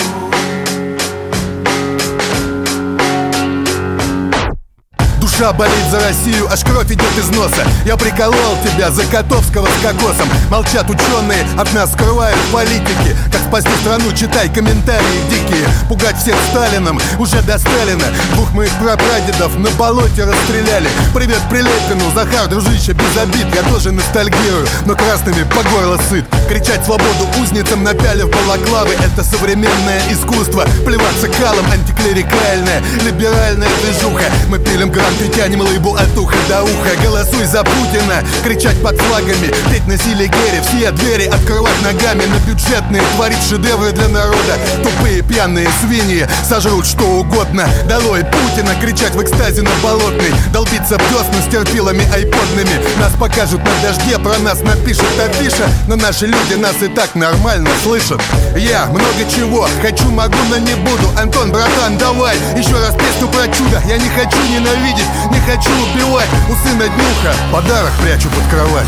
Душа 5.39 5.53
болит 5.53 5.85
за 5.89 6.01
Россию, 6.01 6.51
аж 6.51 6.65
кровь 6.65 6.91
идет 6.91 7.17
из 7.17 7.29
носа. 7.29 7.65
Я 7.85 7.95
приколол 7.95 8.57
тебя 8.61 8.91
за 8.91 9.05
Котовского 9.05 9.67
с 9.67 9.81
кокосом. 9.81 10.27
Молчат 10.49 10.89
ученые, 10.89 11.47
от 11.57 11.71
нас 11.73 11.93
скрывают 11.93 12.37
политики. 12.51 13.15
Как 13.31 13.43
спасти 13.43 13.71
страну, 13.81 14.11
читай 14.11 14.49
комментарии 14.49 15.21
дикие. 15.29 15.65
Пугать 15.87 16.17
всех 16.17 16.35
Сталином, 16.51 16.99
уже 17.19 17.41
до 17.43 17.57
Сталина. 17.57 18.03
Двух 18.33 18.53
моих 18.53 18.71
прапрадедов 18.79 19.57
на 19.57 19.69
болоте 19.71 20.25
расстреляли. 20.25 20.89
Привет 21.15 21.39
Прилепину, 21.49 22.11
Захар, 22.13 22.49
дружище, 22.49 22.91
без 22.91 23.17
обид. 23.21 23.47
Я 23.55 23.63
тоже 23.71 23.93
ностальгирую, 23.93 24.67
но 24.85 24.93
красными 24.93 25.43
по 25.43 25.63
горло 25.69 25.97
сыт. 26.09 26.25
Кричать 26.49 26.83
свободу 26.83 27.29
узницам, 27.41 27.85
напялив 27.85 28.29
балаклавы 28.29 28.91
Это 29.05 29.23
современное 29.23 30.01
искусство. 30.11 30.65
Плеваться 30.85 31.29
калом, 31.39 31.65
антиклерикальное 31.71 32.83
Либеральная 33.05 33.69
движуха. 33.81 34.25
Мы 34.49 34.59
пилим 34.59 34.91
гранты, 34.91 35.28
тянем 35.29 35.61
лыбу 35.61 35.95
от 35.95 36.17
уха 36.17 36.37
до 36.47 36.63
уха. 36.63 36.95
Голосуй 37.03 37.45
за 37.45 37.63
Путина, 37.63 38.23
кричать 38.43 38.81
под 38.81 38.99
флагами. 38.99 39.53
Петь 39.71 39.87
на 39.87 39.97
силе 39.97 40.27
Гере, 40.27 40.61
все 40.61 40.91
двери 40.91 41.25
открывать 41.25 41.81
ногами. 41.81 42.23
На 42.25 42.39
бюджетные, 42.47 43.01
творить 43.15 43.43
шедевры 43.47 43.91
для 43.91 44.07
народа. 44.07 44.57
Тупые 44.83 45.21
пьяные 45.21 45.69
свиньи 45.81 46.27
сожрут 46.47 46.85
что 46.85 47.03
угодно. 47.05 47.67
Долой 47.87 48.23
Путина, 48.25 48.75
кричать 48.81 49.15
в 49.15 49.21
экстазе 49.21 49.61
на 49.61 49.71
болотной. 49.83 50.31
Долбиться 50.51 50.97
в 50.97 51.01
десны 51.09 51.41
с 51.41 51.51
терпилами 51.51 52.03
айподными. 52.13 52.79
Нас 52.99 53.13
покажут 53.19 53.61
на 53.63 53.87
дожде, 53.87 54.17
про 54.19 54.37
нас 54.39 54.61
напишут 54.61 55.05
афиша. 55.19 55.69
Но 55.87 55.95
наши 55.95 56.25
люди 56.25 56.53
нас 56.55 56.75
и 56.81 56.87
так 56.87 57.15
нормально 57.15 57.69
слышат. 57.83 58.21
Я 58.55 58.85
много 58.87 59.29
чего, 59.35 59.67
хочу, 59.81 60.09
могу, 60.11 60.37
но 60.49 60.57
не 60.57 60.73
буду. 60.75 61.09
Антон, 61.17 61.51
братан, 61.51 61.97
давай, 61.97 62.37
еще 62.57 62.73
раз 62.79 62.95
песню 62.95 63.27
про 63.27 63.47
чудо. 63.47 63.81
Я 63.87 63.97
не 63.97 64.09
хочу 64.09 64.37
ненавидеть, 64.49 65.05
не 65.31 65.39
хочу 65.39 65.71
убивать 65.71 66.29
У 66.49 66.53
сына 66.67 66.85
днюха 66.87 67.33
подарок 67.51 67.91
прячу 68.01 68.29
под 68.29 68.45
кровать. 68.49 68.87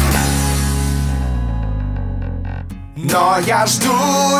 Но 2.96 3.38
я 3.46 3.66
жду 3.66 3.92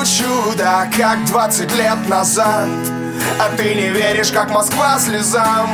чуда, 0.06 0.88
как 0.96 1.26
20 1.26 1.76
лет 1.76 2.10
назад. 2.10 2.68
А 3.40 3.50
ты 3.58 3.74
не 3.74 3.90
веришь, 3.90 4.32
как 4.32 4.52
Москва 4.52 5.00
слезам. 5.00 5.70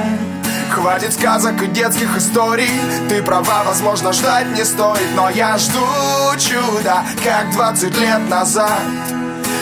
Хватит 0.71 1.13
сказок 1.13 1.61
и 1.61 1.67
детских 1.67 2.15
историй. 2.15 2.71
Ты 3.09 3.21
права, 3.21 3.63
возможно, 3.65 4.13
ждать 4.13 4.47
не 4.57 4.63
стоит. 4.63 5.15
Но 5.15 5.29
я 5.29 5.57
жду 5.57 5.85
чуда, 6.37 7.03
как 7.23 7.51
20 7.51 7.97
лет 7.97 8.29
назад 8.29 8.81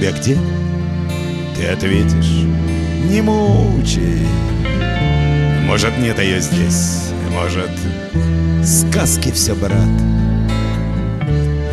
тебя, 0.00 0.12
где? 0.12 0.38
Ты 1.56 1.66
ответишь, 1.66 2.46
не 3.08 3.20
мучай. 3.20 4.26
Может, 5.66 5.98
нет 5.98 6.18
ее 6.18 6.40
здесь, 6.40 7.10
может, 7.30 7.70
сказки 8.64 9.30
все, 9.30 9.54
брат. 9.54 9.88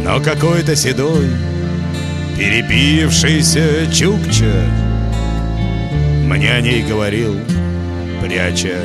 Но 0.04 0.20
какой-то 0.20 0.76
седой, 0.76 1.30
перепившийся 2.38 3.92
чукча 3.92 4.54
Мне 6.26 6.52
о 6.52 6.62
ней 6.62 6.84
говорил, 6.84 7.36
пряча 8.22 8.78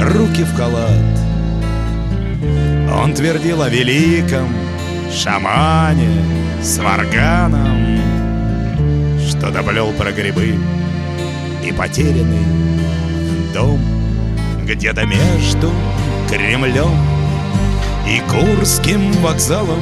руки 0.00 0.44
в 0.44 0.54
халат 0.54 1.18
Он 2.90 3.12
твердил 3.12 3.60
о 3.62 3.68
великом 3.68 4.48
шамане 5.12 6.24
с 6.62 6.78
варганом 6.78 7.73
Доплел 9.54 9.92
про 9.92 10.10
грибы. 10.10 10.58
И 11.64 11.70
потерянный 11.70 12.44
дом 13.54 13.80
Где-то 14.64 15.06
между 15.06 15.70
Кремлем 16.28 16.90
и 18.04 18.20
Курским 18.28 19.12
вокзалом 19.22 19.78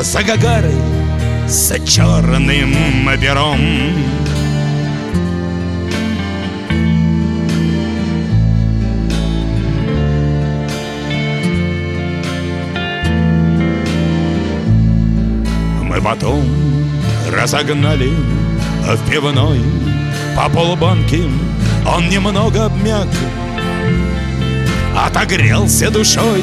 За 0.00 0.22
Гагарой, 0.22 0.74
за 1.46 1.78
черным 1.80 2.74
пером 3.20 3.60
Мы 15.82 16.00
потом 16.00 16.57
разогнали 17.40 18.12
в 18.82 19.10
пивной 19.10 19.60
по 20.36 20.48
полбанки. 20.48 21.22
Он 21.86 22.08
немного 22.08 22.66
обмяк, 22.66 23.08
отогрелся 24.96 25.90
душой 25.90 26.42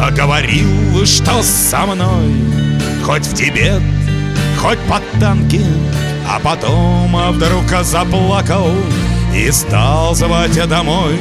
а 0.00 0.10
Говорил, 0.10 1.04
что 1.04 1.42
со 1.42 1.80
мной 1.80 2.34
Хоть 3.04 3.26
в 3.26 3.34
Тибет, 3.34 3.82
хоть 4.58 4.78
под 4.80 5.02
танки. 5.20 5.62
А 6.26 6.38
потом 6.40 7.14
а 7.16 7.30
вдруг 7.32 7.68
заплакал 7.82 8.70
И 9.34 9.50
стал 9.50 10.14
звать 10.14 10.68
домой. 10.68 11.18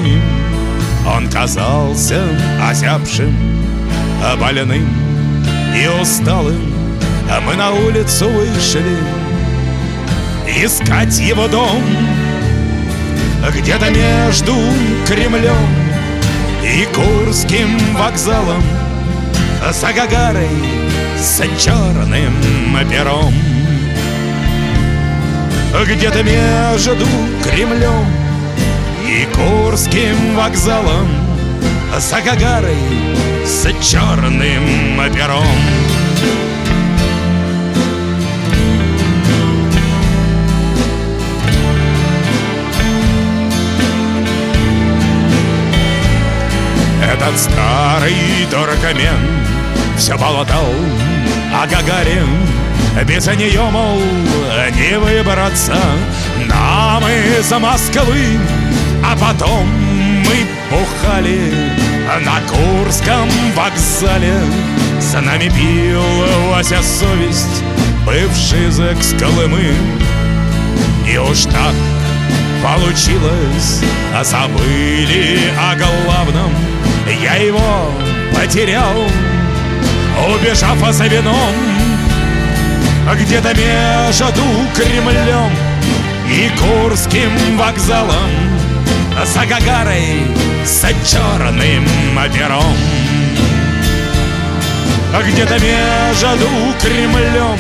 Он 1.06 1.30
казался 1.30 2.24
озябшим, 2.62 3.36
больным 4.40 4.88
и 5.76 6.02
усталым 6.02 6.79
А 7.32 7.40
мы 7.42 7.56
на 7.56 7.72
улицу 7.72 8.28
вышли 8.28 8.84
Искать 10.48 11.20
его 11.20 11.48
дом. 11.48 11.84
Где-то 13.56 13.90
между 13.92 14.56
Кремлем 15.08 15.56
и 16.64 16.86
Курским 16.86 17.78
вокзалом 17.96 18.64
За 19.72 19.94
Гагарой 19.94 20.50
с 21.18 21.42
черным 21.58 22.34
пером. 22.90 23.34
Где-то 25.86 26.24
между 26.24 27.06
Кремлем 27.44 28.08
и 29.08 29.28
Курским 29.36 30.36
вокзалом 30.36 31.08
За 31.98 32.22
Гагарой 32.22 32.76
с 33.46 33.68
черным 33.84 35.00
пером 35.14 35.99
Этот 47.30 47.42
старый 47.42 48.48
дуракамен 48.50 49.46
все 49.98 50.18
болотал 50.18 50.66
о 51.54 51.68
Гагаре 51.68 52.24
Без 53.06 53.28
нее, 53.28 53.62
мол, 53.70 54.02
не 54.74 54.98
выбраться. 54.98 55.78
Нам 56.48 57.04
из 57.04 57.52
Москвы 57.52 58.40
А 59.06 59.16
потом 59.16 59.68
мы 60.26 60.48
бухали 60.72 61.54
на 62.26 62.42
Курском 62.50 63.30
вокзале. 63.56 64.42
За 65.00 65.22
нами 65.22 65.50
пил 65.50 66.02
Вася 66.50 66.82
совесть, 66.82 67.64
бывший 68.08 68.70
из 68.70 69.14
Колымы. 69.22 69.72
И 71.08 71.18
уж 71.20 71.44
так 71.44 71.76
получилось, 72.64 73.84
забыли 74.24 75.52
о 75.60 75.76
главном 75.76 76.52
Я 77.10 77.36
его 77.36 77.92
потерял, 78.36 78.96
убежав 80.28 80.78
за 80.94 81.08
вином 81.08 81.56
Где-то 83.16 83.50
между 83.56 84.44
Кремлем 84.76 85.52
и 86.28 86.52
Курским 86.60 87.58
вокзалом 87.58 88.30
За 89.26 89.46
Гагарой 89.48 90.22
с 90.64 90.82
черным 91.10 91.86
пером. 92.32 92.78
Где-то 95.28 95.56
между 95.56 96.48
Кремлем 96.80 97.58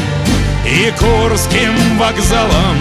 и 0.66 0.93
Курским 1.00 1.97
вокзалом 1.97 2.78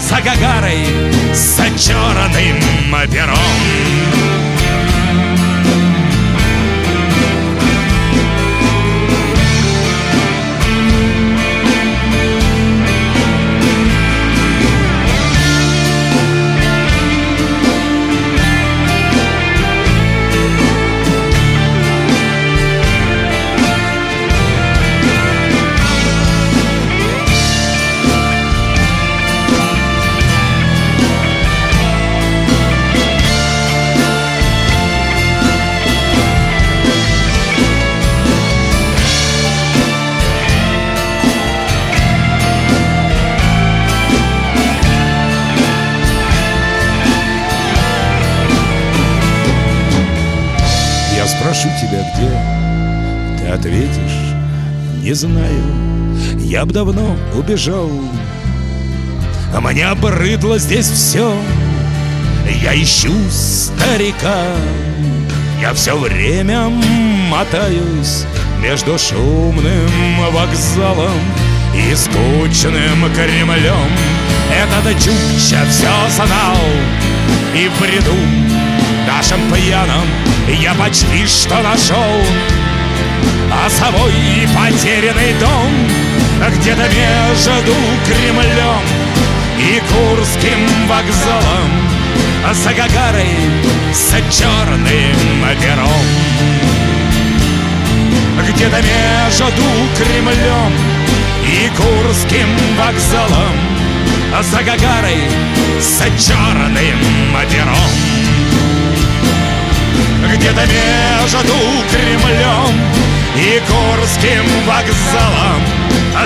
За 0.00 0.16
Гагарой 0.22 0.86
с 1.34 1.58
черным 1.78 3.10
пером 3.12 4.43
знаю 55.14 55.62
Я 56.38 56.64
б 56.66 56.72
давно 56.72 57.16
убежал. 57.34 57.90
А 59.54 59.60
мне 59.60 59.86
обрыдло 59.86 60.58
здесь 60.58 60.88
все 60.88 61.36
Я 62.62 62.74
ищу 62.74 63.12
старика. 63.30 64.44
Я 65.60 65.72
все 65.72 65.96
время 65.96 66.68
мотаюсь 67.30 68.24
Между 68.60 68.98
шумным 68.98 70.30
вокзалом 70.32 71.20
И 71.74 71.94
скучным 71.94 73.10
Кремлем. 73.14 73.90
Этот 74.52 74.98
чукча 74.98 75.64
все 75.70 75.88
знал 76.10 76.58
И 77.54 77.68
в 77.68 77.80
бреду 77.80 78.14
нашим 79.06 79.40
пьяным 79.52 80.08
Я 80.60 80.74
почти 80.74 81.26
что 81.26 81.62
нашел 81.62 82.63
А 83.56 83.70
собой 83.70 84.12
потерянный 84.54 85.32
дом 85.40 85.72
Где-то 86.58 86.82
между 86.82 87.74
Кремлем 88.04 88.82
И 89.58 89.80
Курским 89.88 90.88
вокзалом 90.88 91.70
За 92.52 92.74
Гагарой 92.74 93.36
с 93.92 94.10
черным 94.36 95.46
пером. 95.60 96.04
Где-то 98.48 98.76
между 98.82 99.62
Кремлем 99.96 100.72
и 101.46 101.70
Курским 101.76 102.48
вокзалом 102.76 103.56
За 104.42 104.62
Гагарой 104.62 105.22
с 105.80 105.98
черным 106.20 106.98
пером. 107.50 107.92
Где-то 110.32 110.62
между 110.66 111.54
Кремлем 111.90 113.23
и 113.36 113.60
Курским 113.66 114.44
вокзалом 114.66 115.62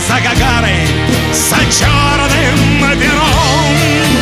за 0.00 0.20
Гагарой, 0.20 0.86
за 1.32 1.56
черным 1.72 2.98
пером. 2.98 4.17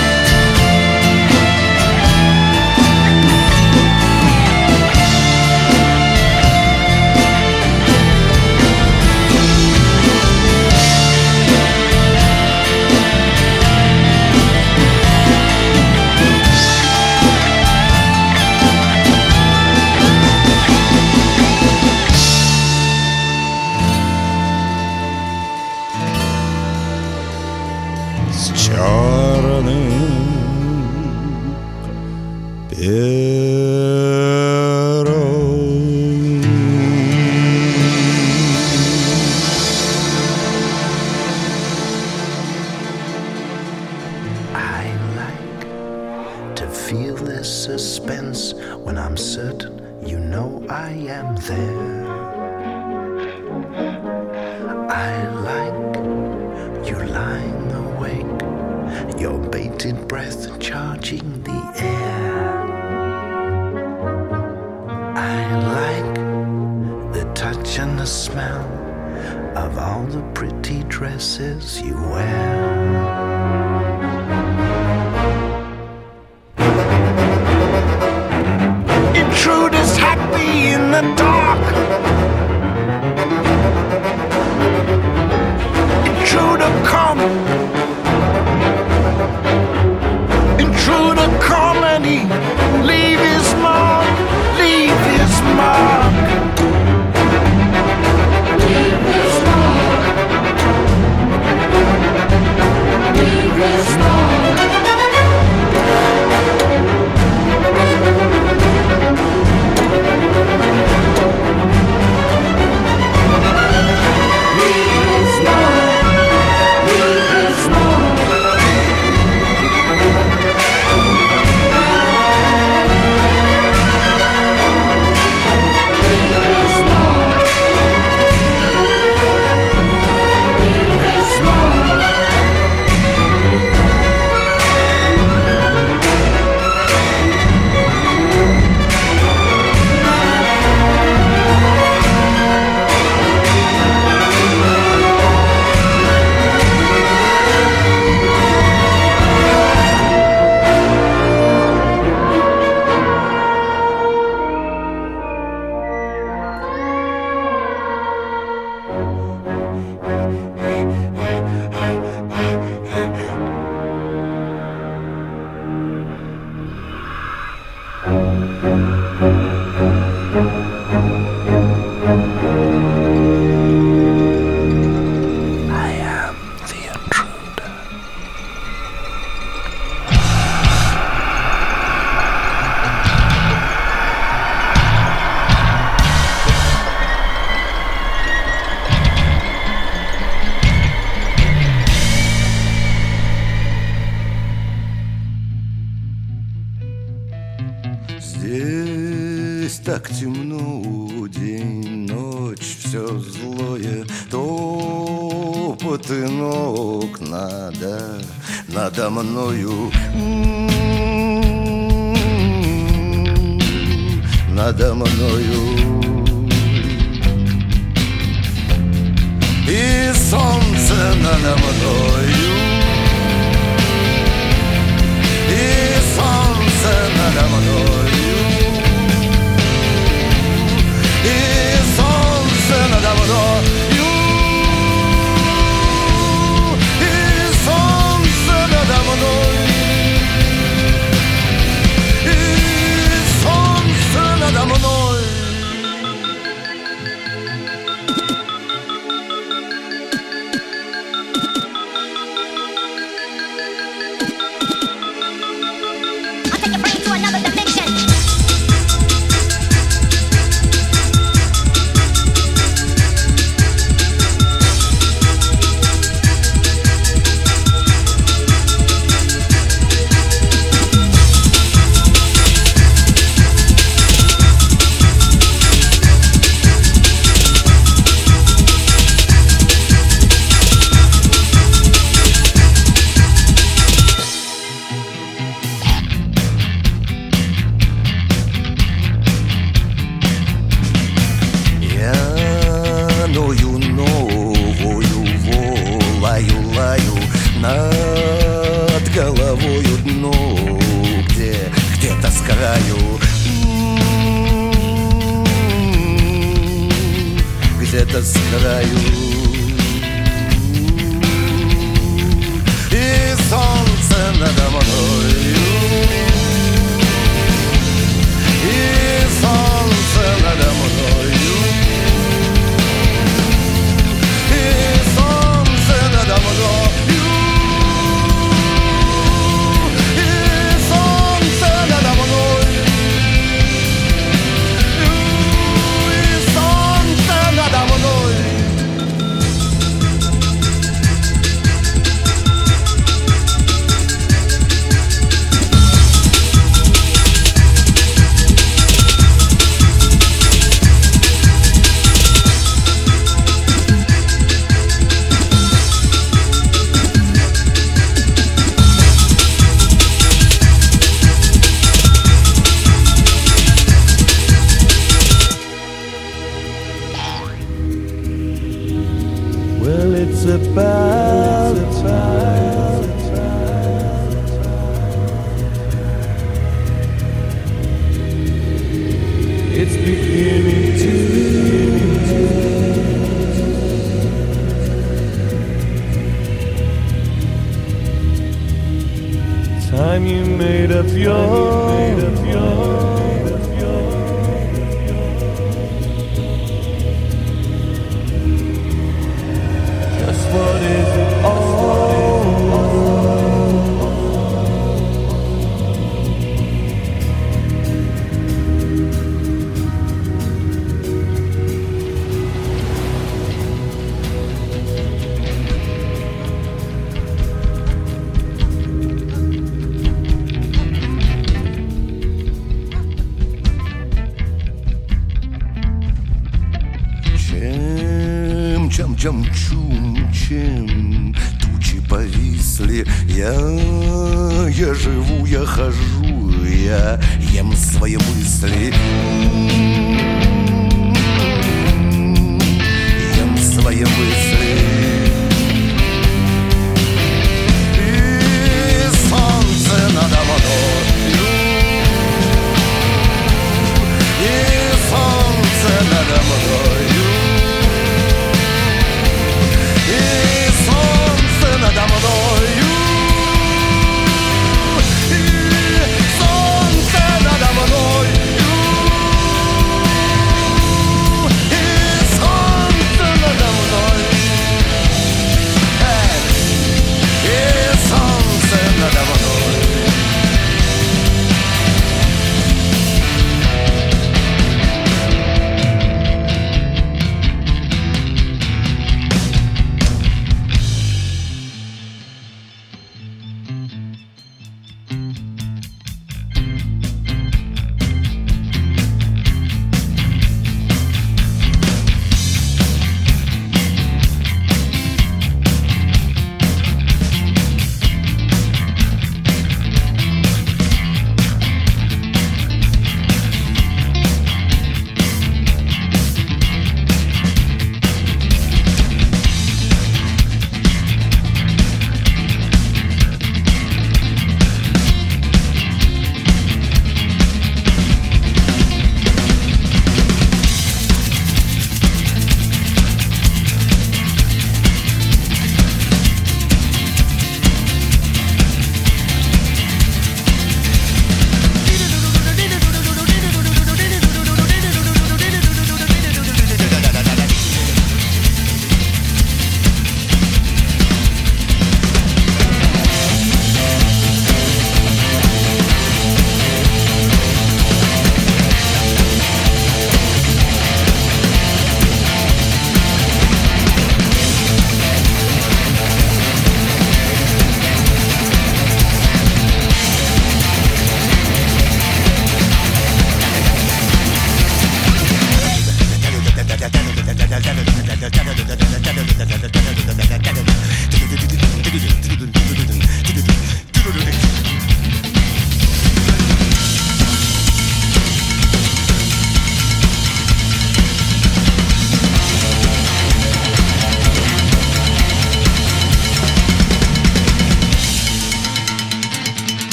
Time 390.16 390.24
you 390.24 390.46
made 390.46 390.90
up 390.92 391.06
your. 391.08 392.75